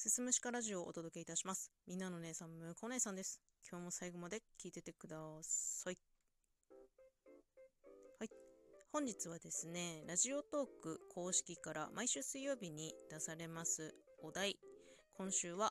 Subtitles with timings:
[0.00, 1.70] すすむしかラジオをお届けいたします。
[1.86, 3.38] みんなの姉さん、むこ姉さんです。
[3.70, 5.98] 今日も最後まで聞いててください。
[8.18, 8.30] はい。
[8.94, 14.56] 本日はですね、ラジオトーク公式から毎週水曜日に出されますお題。
[15.18, 15.70] 今週は、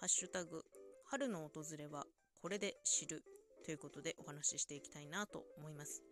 [0.00, 0.64] ハッシュタグ、
[1.04, 2.04] 春の訪れは
[2.42, 3.22] これで知る
[3.64, 6.02] ということでお話ししていきたいなと思います。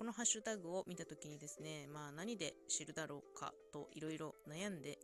[0.00, 4.98] このハッシュタグを見たときにですね、まあ何で知るだろうかといろいろ悩んで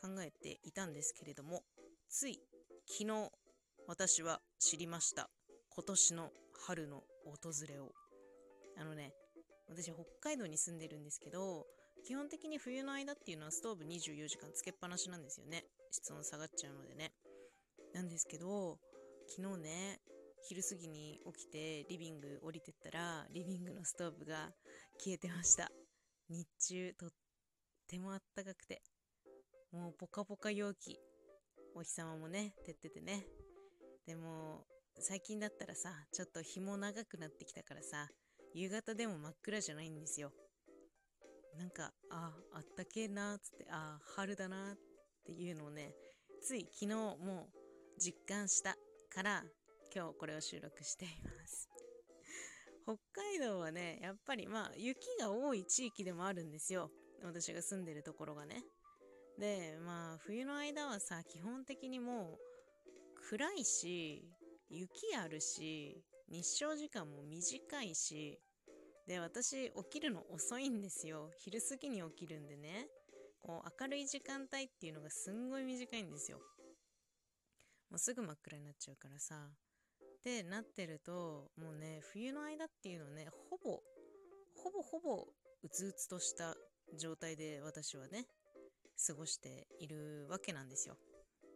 [0.00, 1.64] 考えていたんですけれども、
[2.08, 2.38] つい
[2.86, 3.32] 昨日
[3.88, 5.28] 私は知りました。
[5.74, 6.30] 今年の
[6.64, 7.90] 春の訪れを。
[8.78, 9.14] あのね、
[9.68, 11.66] 私北海道に住んでるんですけど、
[12.06, 15.64] 基本的に冬の間っていうのはストーブ24時間つけっぱなしなんですよね。
[15.90, 17.10] 室温下がっちゃうのでね。
[17.94, 18.78] なんですけど、
[19.26, 20.00] 昨日ね、
[20.48, 24.52] 昼過ぎに起きてリビング降りてったらリビングのストーブが
[24.98, 25.68] 消えてました。
[26.28, 27.10] 日中とっ
[27.88, 28.80] てもあったかくて
[29.72, 30.98] もうポカポカ陽気。
[31.74, 33.26] お日様もね照っててね。
[34.06, 34.64] でも
[34.98, 38.08] 最近だったらさちょっと日も長くなってきたからさ
[38.54, 40.30] 夕方でも真っ暗じゃないんですよ。
[41.58, 44.76] なんかああったけえなーっつってあ春だなっ
[45.24, 45.92] ていうのをね
[46.40, 48.76] つい昨日もう実感した
[49.12, 49.42] から
[49.96, 51.70] 今日これを収録しています。
[52.84, 56.92] 北海道はねやっぱりまあ雪が多い地域でもあるんですよ。
[57.22, 58.62] 私が住んでるところがね。
[59.38, 64.22] でまあ冬の間はさ基本的にもう暗いし
[64.68, 68.38] 雪あるし日照時間も短いし
[69.06, 71.30] で私起きるの遅いんですよ。
[71.38, 72.86] 昼過ぎに起きるんでね。
[73.40, 76.38] こう明るい時間帯っていうのがすんごい短いんですよ。
[77.88, 79.56] もうすぐ真っ暗になっちゃうからさ。
[80.26, 83.78] ってなってるともうね冬の間っていうのはねほぼ
[84.56, 85.22] ほぼほぼ
[85.62, 86.56] うつうつとした
[86.98, 88.26] 状態で私はね
[89.06, 90.96] 過ごしているわけなんですよ。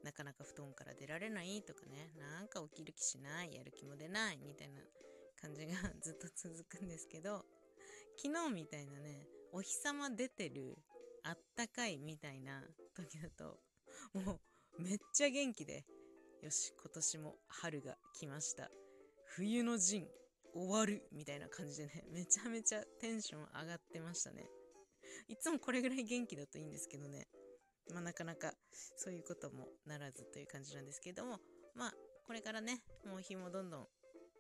[0.04, 4.80] なかなか布団から出られないとかねなんか起きる気しないやる気も出ないみたいな
[5.40, 7.45] 感じが ずっと続くんですけど
[8.16, 10.78] 昨日みたいなねお日様出てる
[11.24, 12.64] あったかいみたいな
[12.95, 13.61] 時だと
[14.14, 14.40] も
[14.78, 15.84] うめっちゃ元気で
[16.42, 18.70] よし今年も春が来ました。
[19.27, 20.08] 冬の陣
[20.55, 24.48] 終わるみたいな感じでね めちゃめちゃテンション上がってましたね。
[25.28, 27.28] いつもこれぐらい元気だといいんですけどね。
[27.92, 28.55] まあなかなか
[28.96, 31.40] そういうこともならずという感じなんですけども。
[31.74, 31.95] まあ
[32.27, 33.89] これからねもう日もどんどん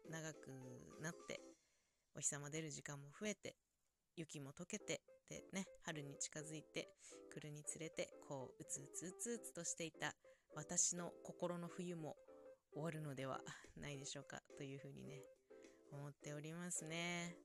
[0.08, 0.48] 長く
[1.00, 1.42] なって
[2.14, 3.56] お日様出る時間も増えて
[4.16, 6.88] 雪も溶けてでね春に近づいて
[7.30, 10.16] 来るにつれてこううつうつうつうつとしていた
[10.54, 12.16] 私の心の冬も
[12.72, 13.40] 終わるのでは
[13.76, 15.22] ないでしょうかというふうにね
[15.92, 17.36] 思っておりますね。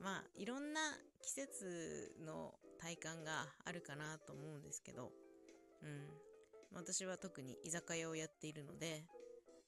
[0.00, 0.80] まあいろんな
[1.22, 5.10] 季節の体感があるかなと思うんですけど
[5.82, 6.08] うん。
[6.74, 9.04] 私は特に居酒屋をやっているので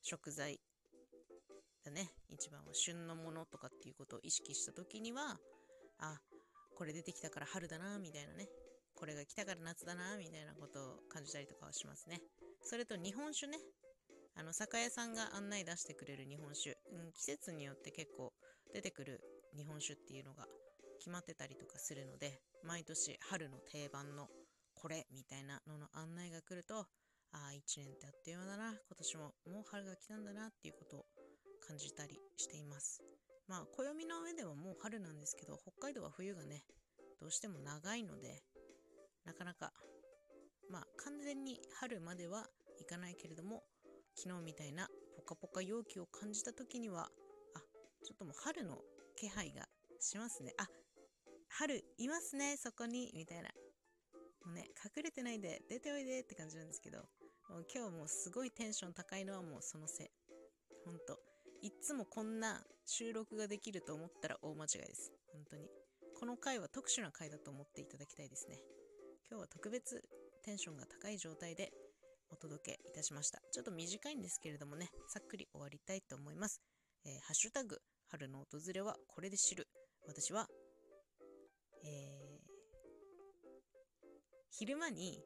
[0.03, 0.61] 食材
[1.85, 5.39] だね一番は旬のものとかっていうことを意識した時には
[6.01, 6.19] あ
[6.77, 8.49] これ出てきたから春だなみたいなね。
[8.97, 12.21] これが来たから夏だなみたいなことを感じたりとかはしますね。
[12.69, 13.59] それと日本酒ね。
[14.35, 18.33] あの酒屋さんが案内出してくれる日本酒、うん、季節によって結構
[18.75, 19.21] 出てくる
[19.57, 20.47] 日本酒っていうのが
[20.99, 24.27] 決まってたりとかするので毎年春の定番の
[24.75, 26.87] これみたいなのの案内が来るとあ
[27.33, 28.71] あ1年ってあっという間だな。
[28.73, 31.05] 今年ももう春が来たんだなっていうことを
[31.67, 33.01] 感じたりしています。
[33.47, 36.65] まあ暦の上ではもう春なんですけど北海道は冬がね
[37.21, 38.43] どうしても長いので
[39.25, 39.73] なかなか
[41.27, 42.47] 全に春までは
[42.81, 43.65] いかないけれども
[44.15, 47.09] 昨日みたいなポカポカ陽気を感じた時には
[47.57, 47.59] あ
[48.05, 48.79] ちょっともう春の
[49.17, 49.67] 気配が
[49.99, 50.53] しますね。
[50.57, 50.69] あ
[51.49, 53.49] 春いますねそこにみたいな。
[54.45, 56.99] もうね隠れてないで出ておいでって感じなんですけど
[57.51, 60.07] もう今日もうすごいテンション高いのはもうそのせい。
[60.85, 61.19] ほんと
[61.61, 65.11] いっつもこんな収録ができると思ったら大間違いです。
[65.33, 65.67] 本当に。
[66.21, 68.61] この回は特殊な回だと思っていただきたいですね。
[69.29, 70.01] 今日は特別
[70.47, 71.73] テンションが高い状態で
[72.31, 73.41] お届けいたしました。
[73.53, 76.63] ちょっと短いんですけれどもね、さっくり終わりたいと思います。
[77.05, 77.79] えー、ハッシュタグ、
[78.11, 79.67] 春の訪れはこれで知る。
[80.07, 80.47] 私は、
[81.85, 82.51] えー、
[84.53, 85.21] 昼間に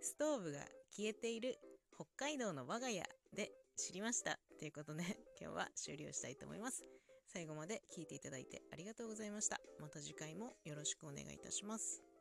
[0.00, 0.58] ストーブが
[0.90, 1.56] 消えている
[1.94, 3.04] 北海道の我が家
[3.34, 4.36] で知りました。
[4.58, 5.04] ということで、
[5.40, 6.82] 今日は終了したいと思います。
[7.28, 9.60] 最後まで聞いていただいてありがとうございました。
[9.80, 12.15] また次回もよろしくお願いいたします。